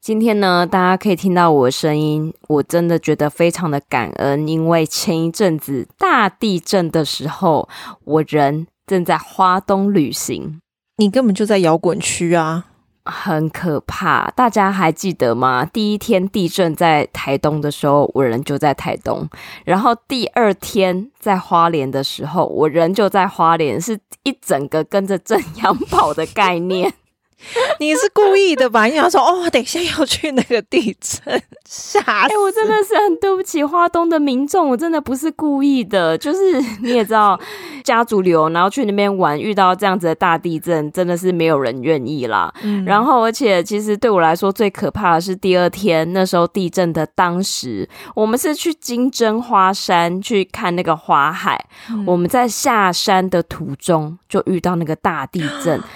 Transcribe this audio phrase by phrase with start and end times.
[0.00, 7.68] 今天呢，大家可以听到我的声音，我真的觉得非常的感恩，因为前一阵子大地震的时候，
[8.04, 10.58] 我人正在花东旅行。
[10.96, 12.64] 你根本就在摇滚区啊，
[13.04, 14.30] 很可怕。
[14.30, 15.66] 大家还记得吗？
[15.66, 19.28] 第一天地震在台东的时候，我人就在台东，
[19.66, 26.90] 然后第二天在花莲的时候，我人就在花莲，是一整个跟着震央跑的概念。
[27.80, 28.86] 你是故意的吧？
[28.86, 32.10] 因为他说哦， 等一下要去那个地震，吓死！
[32.10, 36.16] 哎、欸，我真的是很对不起花东的民众，我真的不是故意的。
[36.18, 37.38] 就是 你也知道，
[37.82, 42.52] 家族旅游然后去那边玩，遇到这样子的大地震，真的是没有人愿意啦。
[42.62, 51.58] 嗯、然后，而且其实对我来说最可怕的是第二天，那时候地震的当时，我们是去金针花山去看那个花海，
[51.90, 55.80] 嗯、我们在下山的途中就遇到那个大地震。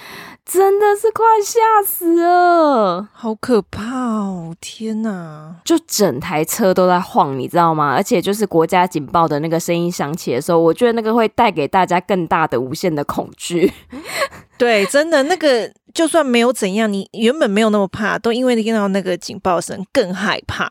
[0.44, 3.82] 真的是快吓死了，好可怕
[4.18, 4.54] 哦！
[4.60, 7.94] 天哪，就整台车都在晃，你知道吗？
[7.94, 13.72] 而且就是国家警报的那个声音响起的时候，我觉得那个会带给大家更大的无限的恐惧。
[14.58, 20.70] 对，真的，那个就算没有怎样，你原本没有那么怕，都因为听到那个警报声更害怕。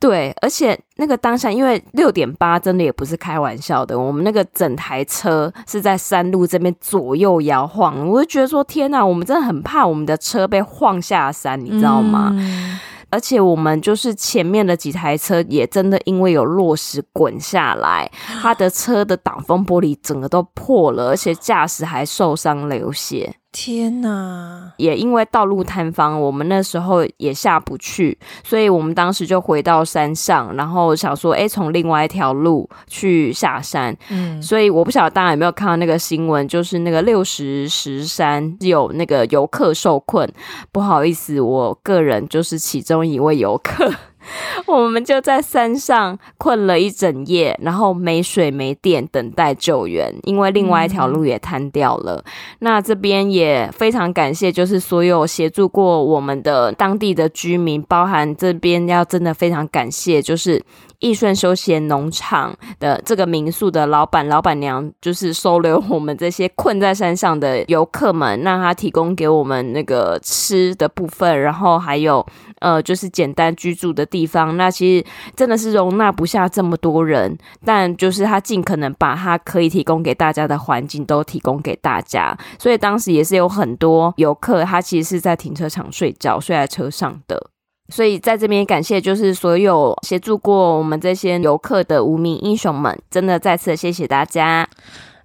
[0.00, 12.30] 对，而且那个当下，因为六点八真的也不是开玩笑的，我们那个整台车是在山路这边左右摇晃，我就觉得说天哪，我们真的很怕我们的车被晃下山，你知道吗？
[12.34, 12.78] 嗯、
[13.10, 18.08] 而且我们就是前面的几台车也真的因为有落石滚下来，
[18.40, 23.34] 他的车的挡风玻璃整个都破了，而且驾驶还受伤流血。
[23.50, 24.72] 天呐！
[24.76, 33.96] 也因为道路坍方，我们那时候也下不去，所以我们当时就回到山上，然后想说，哎，从另外一条路去下山。
[34.10, 40.30] 嗯，所以我不晓得大家有没有看到那个新闻，就是那个六十石山有那个游客受困。
[40.70, 43.90] 不好意思，我个人就是其中一位游客。
[44.66, 52.22] 我们就在山上困了一整夜，然后没水没电，等待救援，因为另外一条路也瘫掉了。
[52.24, 60.62] 嗯、那这边也非常感谢，就是所有协助过我们的当地的居民，包含这边要真的非常感谢，就是。
[61.00, 72.24] 益顺休闲农场的这个民宿的老板、老板娘，就是收留我们这些困在山上的游客们，让他提供给我们那个吃的部分，然后还有
[72.60, 74.56] 呃，就是简单居住的地方。
[74.56, 82.36] 那其实真的是容纳不下这么多人，但就是他尽可能把他可以提供给大家的环境都提供给大家。
[82.58, 87.50] 所以当时也是有很多游客，他其实是在停车场睡觉，睡在车上的。
[87.88, 94.68] 所以在这边感谢，就是所有协助过我们这些游客的无名英雄们，真的再次谢谢大家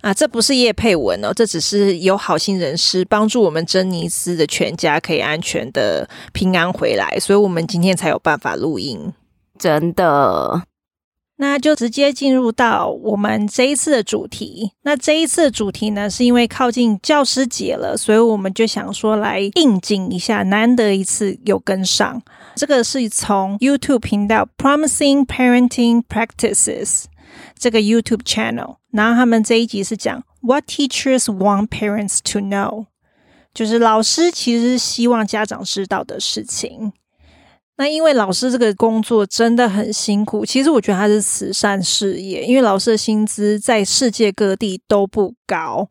[0.02, 0.14] 啊！
[0.14, 9.14] 这不是叶佩文哦，这只是有好心人士帮助我们珍妮斯的全家可以安全的平安回来，所以我们今天才有办法录音。
[9.60, 10.64] 真的。
[11.38, 14.72] 那就直接进入到我们这一次的主题。
[14.84, 22.22] 那这一次的主题呢，是因为靠近教师节了，所以我们就想说来应景一下，难得一次有跟上。
[22.56, 27.06] 这个是从 YouTube 频道 Promising Parenting Practices
[27.58, 32.86] 这个 YouTube channel，然后他们这一集是讲 What Teachers Want Parents to Know，
[33.54, 36.94] 就是老师其实希望家长知道的事情。
[37.78, 45.88] 那因为老师这个工作真的很辛苦，其实我觉得他是慈善事业，因为老师的薪资在世界各地都不高，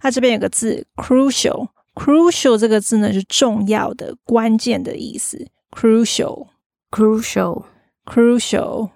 [0.00, 5.48] 它这边有个字 crucial，crucial 这个字呢是重要的、关键的意思。
[5.70, 7.64] crucial，crucial。Crucial,
[8.04, 8.90] crucial.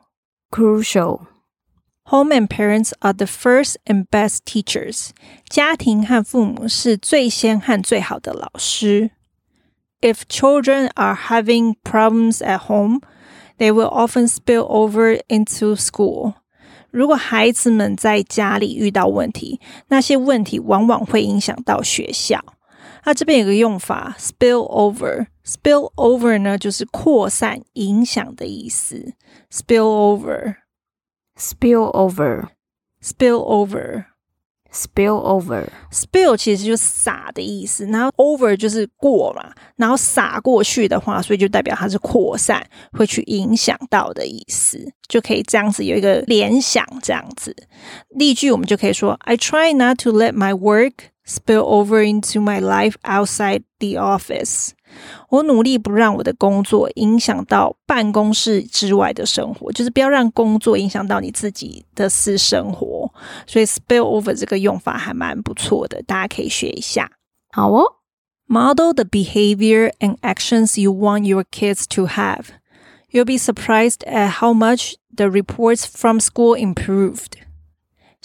[2.05, 5.11] Home and parents are the first and best teachers.
[5.49, 9.11] 家庭和父母是最先和最好的老师。
[10.01, 13.01] If children are having problems at home,
[13.59, 16.35] they will often spill over into school.
[16.91, 22.43] 如果孩子们在家里遇到问题，那些问题往往会影响到学校。
[23.05, 25.27] 那这边有个用法，spill over。
[25.46, 29.14] spill over 呢，就是扩散、影响的意思。
[29.52, 30.18] spill
[31.38, 33.40] over，spill over，spill
[34.72, 47.56] over，spill over，spill 其实就是洒的意思，然后 over 就是过嘛，然后洒过去的话，所以就代表它是扩散，会去影响到的意思，就可以这样子有一个联想，这样子。
[48.10, 50.94] 例句我们就可以说：I try not to let my work
[51.27, 54.71] spill over into my life outside the office。
[55.29, 63.13] 我努力不让我的工作影响到办公室之外的生活，就是不要让工作影响到你自己的私生活。
[63.47, 67.09] 所以 spill over 这个用法还蛮不错的，大家可以学一下。
[67.53, 67.85] 好哦，
[68.47, 72.47] model the behavior and actions you want your kids to have.
[73.13, 77.39] You'll be surprised at how much the reports from school improved.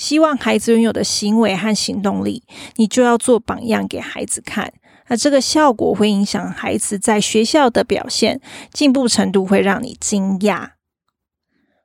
[0.00, 2.42] 希望孩子拥有的行为和行动力，
[2.76, 4.72] 你就要做榜样给孩子看。
[5.08, 8.40] 那这个效果会影响孩子在学校的表现，
[8.72, 10.70] 进步程度会让你惊讶。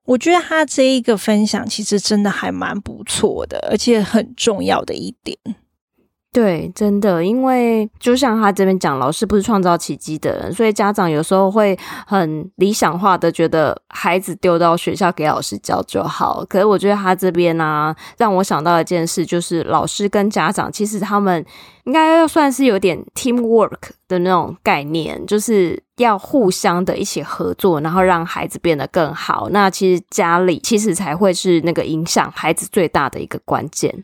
[0.06, 5.38] 我觉得他这一个分享其实真的还蛮不错的，而且很重要的一点。
[6.36, 16.44] 对，真的，因为就像他这边讲，老师不是创造奇迹的人，所以家长有时候会很理想化的觉得孩子丢到学校给老师教就好。
[16.50, 21.46] 可是我觉得他这边呢、啊，让我想到一件事，就是老师跟家长其实他们
[21.86, 29.48] 应该算是有点 teamwork 的那种概念，就是要互相的一起合作，然后让孩子变得更好。
[29.52, 34.04] 那其实家里其实才会是那个影响孩子最大的一个关键。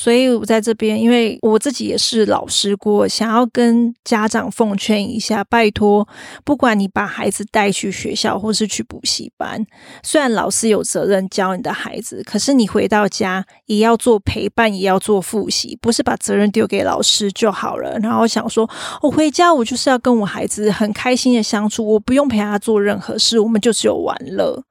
[0.00, 6.06] 所以我在这边，因为我自己也是老师过，想要跟家长奉劝一下，拜托，
[6.44, 9.66] 不管你把孩子带去学校或是去补习班，
[10.04, 17.98] 虽然老师有责任教你的孩子，可是你回到家也要做陪伴，也要做复习，不是把责任丢给老师就好了。
[17.98, 18.70] 然后想说，
[19.02, 24.62] 我回家我就是要跟我孩子很开心的相处，我不用陪他做任何事，我们就只有玩乐。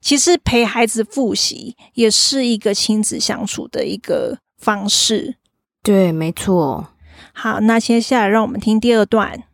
[0.00, 4.38] 其实陪孩子复习也是一个亲子相处的一个。
[4.66, 5.36] 方式，
[5.80, 6.88] 对，没错。
[7.32, 9.44] 好，那接下来让我们听第二段。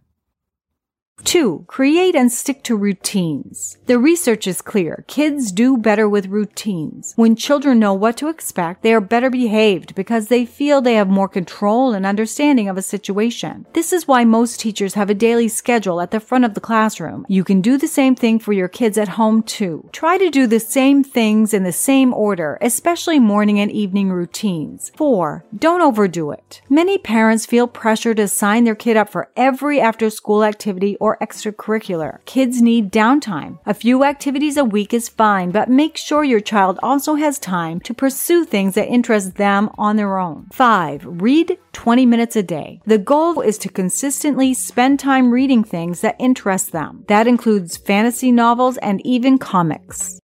[1.33, 3.79] Two, create and stick to routines.
[3.87, 5.05] The research is clear.
[5.09, 7.15] Kids do better with routines.
[7.17, 11.09] When children know what to expect, they are better behaved because they feel they have
[11.09, 13.65] more control and understanding of a situation.
[13.73, 17.25] This is why most teachers have a daily schedule at the front of the classroom.
[17.29, 19.89] You can do the same thing for your kids at home too.
[19.93, 24.93] Try to do the same things in the same order, especially morning and evening routines.
[24.97, 26.61] Four, don't overdo it.
[26.69, 31.18] Many parents feel pressure to sign their kid up for every after school activity or
[31.22, 32.20] extracurricular.
[32.26, 33.58] Kids need downtime.
[33.66, 37.80] A few activities a week is fine, but make sure your child also has time
[37.82, 40.48] to pursue things that interest them on their own.
[40.52, 42.80] Five, read 20 minutes a day.
[42.86, 47.04] The goal is to consistently spend time reading things that interest them.
[47.08, 50.20] That includes fantasy novels and even comics.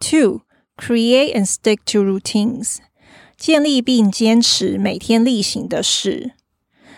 [0.00, 0.42] Two,
[0.78, 2.80] create and stick to routines.
[3.36, 6.32] 建立并坚持每天例行的事。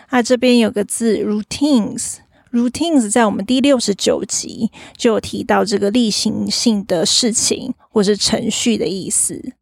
[0.09, 2.17] 啊，这边有个字 routines。
[2.51, 9.53] Routines 在我们第六十九集就有提到这个例行性的事情或是程序的意思。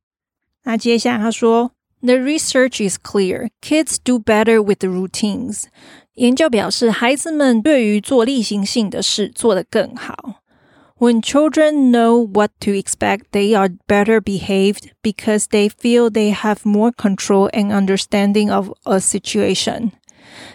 [0.64, 3.50] 那接下来他说，The research is clear.
[3.62, 5.64] Kids do better with the routines.
[6.14, 10.42] 研究表示，孩子们对于做例行性的事做得更好。
[11.00, 16.60] When children know what to expect, they are better behaved because they feel they have
[16.64, 19.92] more control and understanding of a situation.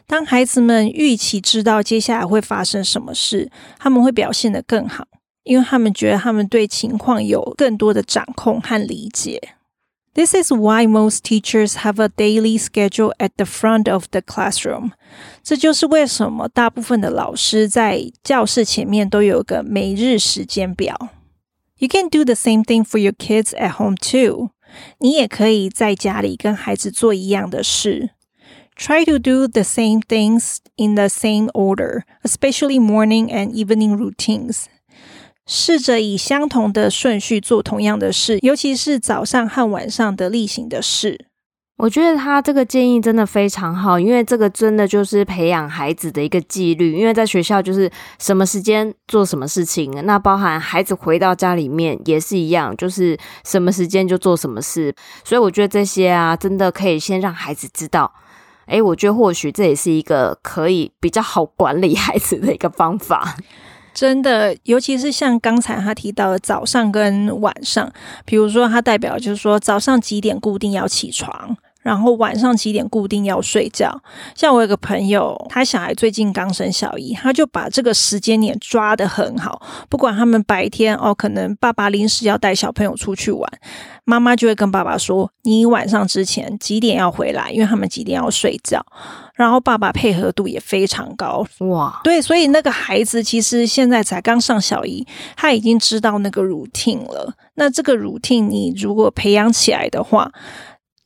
[0.05, 5.07] 当孩子们预期知道接下来会发生什么事，他们会表现得更好，
[5.43, 9.55] 因为他们觉得他们对情况有更多的掌控和理解。
[10.15, 14.91] This is why most teachers have a daily schedule at the front of the classroom.
[15.41, 21.09] 这就是为什么大部分的老师在教室前面都有个每日时间表。
[21.79, 24.51] You can do the same thing for your kids at home too.
[24.99, 28.11] 你也可以在家里跟孩子做一样的事。
[28.75, 34.65] Try to do the same things in the same order, especially morning and evening routines.
[35.45, 41.27] 试着以相同的顺序做同样的事，尤其是早上和晚上的例行的事。
[41.77, 46.97] 我觉得他这个建议真的非常好，因为这个真的就是培养孩子的一个纪律。
[46.97, 54.93] 因为在学校就是什么时间做什么事情，那包含孩子回到家里面也是一样，就是什么时间就做什么事。
[55.25, 58.13] 所以我觉得这些啊，真的可以先让孩子知道。
[58.67, 63.35] 诶，我觉得或许这也是一个可以比较好管理孩子的一个方法。
[63.93, 67.91] 真的，尤其是像刚才他提到的早上跟晚上，
[68.25, 71.55] 比如说他代表就是说早上几点固定要起床。
[71.83, 74.01] 然后晚上几点固定要睡觉？
[74.35, 79.61] 像我有个朋友，他小孩最近刚生小一，他就把这个时间点抓得很好。
[79.89, 83.47] 不管他们白天哦，可能爸爸临时要带小朋友出去玩，
[84.05, 88.83] 妈妈就会跟爸爸说：“你晚上之前几点要回来？”因为他们几点要睡觉。
[89.35, 91.43] 然后爸爸配合度也非常高。
[91.61, 97.33] 哇，对，所以那个孩子其实现在才刚上小一，他已经知道那个 routine 了。
[97.55, 100.31] 那这个 routine 你如果培养起来的话，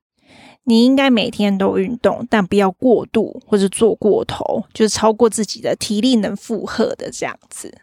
[0.63, 7.77] 你应该每天都运动，但不要过度或者做过头，就是超过自己的体力能负荷的这样子。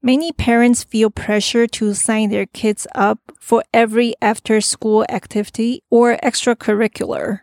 [0.00, 7.40] Many parents feel pressure to sign their kids up for every after-school activity or extracurricular.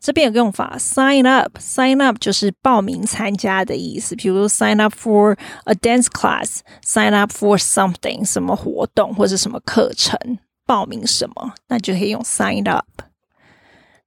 [0.00, 4.16] 这边有个用法，sign up，sign up 就是报名参加的意思。
[4.16, 10.18] 比如 sign up for a dance class，sign up for something，什么活动或者什么课程，
[10.66, 12.84] 报名什么，那就可以用 sign up。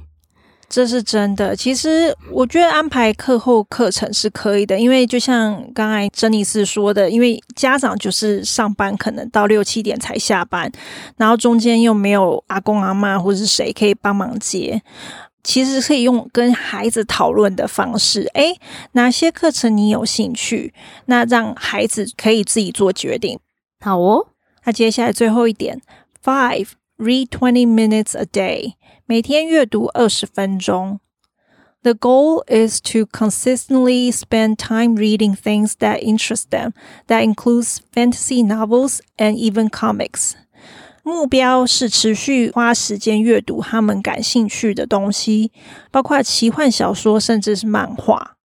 [0.69, 1.55] 这是真的。
[1.55, 10.71] 其实我觉得安排课后课程是可以的，因为就像刚才珍妮斯说的，因为家长就是上班可能到六七点才下班，
[11.17, 14.81] 然后中间又没有阿公阿妈或者是谁可以帮忙接，
[15.43, 18.55] 其实可以用跟孩子讨论的方式，诶，
[18.91, 20.73] 哪些课程你有兴趣？
[21.05, 23.39] 那让孩子可以自己做决定。
[23.81, 24.27] 好哦，
[24.65, 25.81] 那接下来最后一点
[26.23, 26.67] ，Five,
[26.98, 28.74] read twenty minutes a day。
[29.06, 31.00] 每天阅读二十分钟。
[31.82, 36.72] The goal is to consistently spend time reading things that interest them.
[37.08, 40.32] That includes fantasy novels and even comics.
[41.02, 45.52] 目标是持续花时间阅读他们感兴趣的东西，
[45.90, 48.38] 包括奇幻小说，甚至是漫画。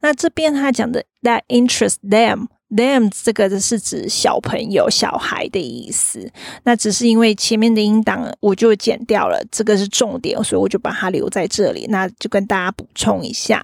[0.00, 2.48] 那这边他讲的 that interest them。
[2.75, 6.31] Them 这个是指小朋友、小孩的意思。
[6.63, 11.85] 那只是因为前面的音档我就剪掉了，这个是重点，所以我就把它留在这里。
[11.89, 13.63] 那就跟大家补充一下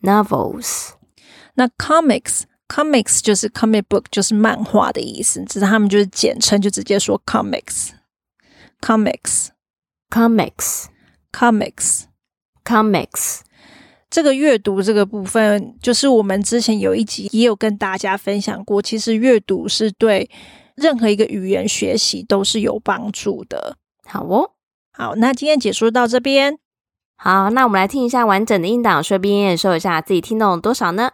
[0.05, 0.91] Novels，
[1.55, 5.43] 那 comics，comics 就是 comic book，就是漫画的意思。
[5.47, 7.93] 只是他们就是简称，就直接说 comics。
[8.83, 9.49] comics。
[10.11, 10.85] comics。
[11.33, 12.03] comics。
[12.63, 13.41] comics。
[14.11, 18.83] 这个阅读这个部分，就是我们之前有一集也有跟大家分享过。
[18.83, 20.31] 其实阅读是对
[20.77, 23.79] 任何一个语言学习都是有帮助的。
[24.05, 24.51] 好哦，
[24.93, 26.59] 好，那今天解说到这边。
[27.17, 31.11] 好，那我们来听一下完整的音档，顺便验收一下自己听懂多少呢？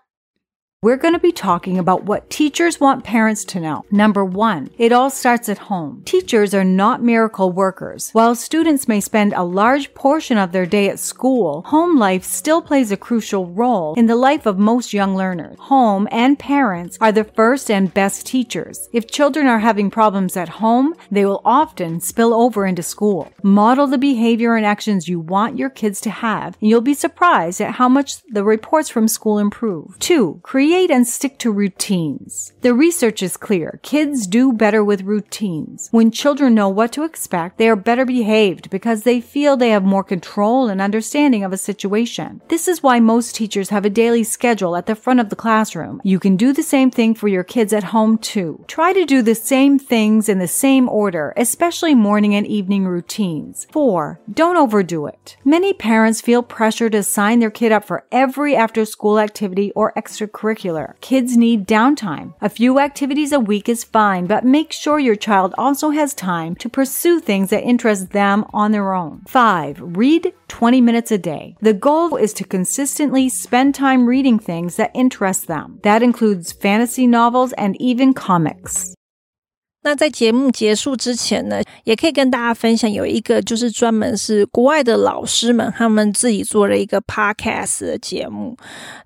[0.82, 3.84] ？We're going to be talking about what teachers want parents to know.
[3.90, 6.00] Number one, it all starts at home.
[6.06, 8.08] Teachers are not miracle workers.
[8.12, 12.62] While students may spend a large portion of their day at school, home life still
[12.62, 15.58] plays a crucial role in the life of most young learners.
[15.58, 18.88] Home and parents are the first and best teachers.
[18.90, 23.30] If children are having problems at home, they will often spill over into school.
[23.42, 27.60] Model the behavior and actions you want your kids to have, and you'll be surprised
[27.60, 29.98] at how much the reports from school improve.
[29.98, 32.52] Two, create Create and stick to routines.
[32.60, 33.80] The research is clear.
[33.82, 35.88] Kids do better with routines.
[35.90, 39.82] When children know what to expect, they are better behaved because they feel they have
[39.82, 42.40] more control and understanding of a situation.
[42.46, 46.00] This is why most teachers have a daily schedule at the front of the classroom.
[46.04, 48.64] You can do the same thing for your kids at home too.
[48.68, 53.66] Try to do the same things in the same order, especially morning and evening routines.
[53.72, 54.20] 4.
[54.32, 55.36] Don't overdo it.
[55.44, 59.92] Many parents feel pressure to sign their kid up for every after school activity or
[59.94, 60.59] extracurricular
[61.00, 62.34] Kids need downtime.
[62.40, 66.54] A few activities a week is fine, but make sure your child also has time
[66.56, 69.22] to pursue things that interest them on their own.
[69.26, 69.96] 5.
[69.96, 71.56] Read 20 minutes a day.
[71.60, 75.80] The goal is to consistently spend time reading things that interest them.
[75.82, 78.94] That includes fantasy novels and even comics.
[79.82, 88.56] 那在节目结束之前呢，也可以跟大家分享，有一个就是专门是国外的老师们，他们自己做了一个 podcast 的节目。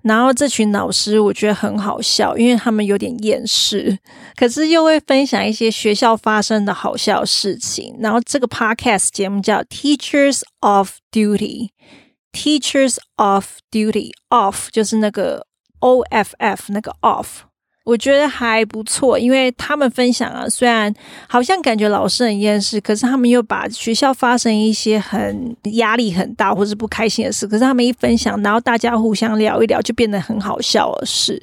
[0.01, 3.97] 然后这群老师我觉得很好笑，因为他们有点厌世，
[4.35, 7.95] 可是又会分享一些学校发生的好笑事情。
[7.99, 15.47] 然后这个 podcast 节目叫 Teachers of Duty，Teachers of Duty，off 就是那个
[15.79, 17.45] O F F 那个 off。
[17.85, 20.91] 我觉得还不错，因为他们分享啊，虽然
[21.27, 31.41] 好像感觉老师很厌世，可是他们又把学校发生一些很压力很大或是不开心的事，可是他们一分享，然后大家互相聊一聊，就变得很好笑的事。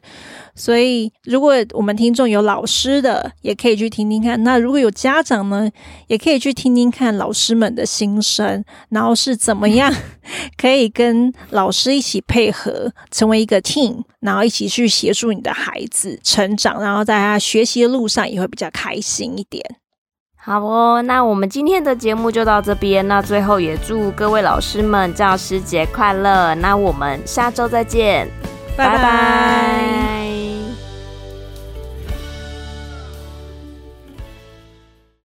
[0.55, 4.43] 所以，如果我们听众有老师的，也可以去听听看。
[4.45, 5.71] 那如果有家长呢，
[6.09, 9.93] 也可以去听听看老师们的心声，然后是怎么样
[10.57, 19.65] 可以跟老师一起配合，成为一个 team，然后一起去协助你的孩子成长，然后在他学习的路上也会比较开心一点。
[20.37, 23.07] 好哦，那我们今天的节目就到这边。
[23.07, 26.53] 那最后也祝各位老师们教师节快乐。
[26.57, 28.29] 那我们下周再见，
[28.77, 30.22] 拜拜。